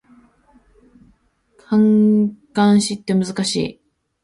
[1.59, 3.81] 感嘆詞って難しい